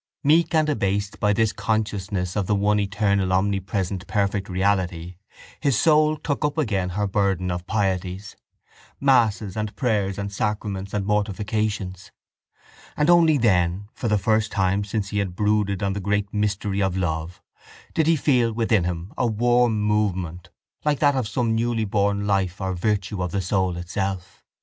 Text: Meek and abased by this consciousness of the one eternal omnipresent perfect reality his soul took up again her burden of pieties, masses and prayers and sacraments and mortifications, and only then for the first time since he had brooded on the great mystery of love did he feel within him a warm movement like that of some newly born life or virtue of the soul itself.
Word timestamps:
Meek 0.23 0.55
and 0.55 0.67
abased 0.67 1.19
by 1.19 1.31
this 1.31 1.53
consciousness 1.53 2.35
of 2.35 2.47
the 2.47 2.55
one 2.55 2.79
eternal 2.79 3.31
omnipresent 3.31 4.07
perfect 4.07 4.49
reality 4.49 5.17
his 5.59 5.77
soul 5.77 6.17
took 6.17 6.43
up 6.43 6.57
again 6.57 6.89
her 6.97 7.05
burden 7.05 7.51
of 7.51 7.67
pieties, 7.67 8.35
masses 8.99 9.55
and 9.55 9.75
prayers 9.75 10.17
and 10.17 10.33
sacraments 10.33 10.91
and 10.95 11.05
mortifications, 11.05 12.11
and 12.97 13.11
only 13.11 13.37
then 13.37 13.89
for 13.93 14.07
the 14.07 14.17
first 14.17 14.51
time 14.51 14.83
since 14.83 15.09
he 15.09 15.19
had 15.19 15.35
brooded 15.35 15.83
on 15.83 15.93
the 15.93 15.99
great 15.99 16.33
mystery 16.33 16.81
of 16.81 16.97
love 16.97 17.39
did 17.93 18.07
he 18.07 18.15
feel 18.15 18.51
within 18.51 18.85
him 18.85 19.13
a 19.19 19.27
warm 19.27 19.79
movement 19.79 20.49
like 20.83 20.97
that 20.97 21.13
of 21.13 21.27
some 21.27 21.53
newly 21.53 21.85
born 21.85 22.25
life 22.25 22.59
or 22.59 22.73
virtue 22.73 23.21
of 23.21 23.29
the 23.31 23.39
soul 23.39 23.77
itself. 23.77 24.41